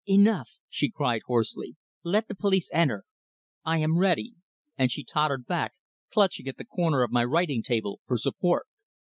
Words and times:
"Enough!" 0.09 0.49
she 0.67 0.89
cried 0.89 1.21
hoarsely. 1.27 1.75
"Let 2.03 2.27
the 2.27 2.33
police 2.33 2.71
enter. 2.73 3.03
I 3.63 3.77
am 3.77 3.99
ready," 3.99 4.33
and 4.75 4.91
she 4.91 5.03
tottered 5.03 5.45
back, 5.45 5.73
clutching 6.11 6.47
at 6.47 6.57
the 6.57 6.65
corner 6.65 7.03
of 7.03 7.11
my 7.11 7.23
writing 7.23 7.61
table 7.61 7.99
for 8.07 8.17
support. 8.17 8.65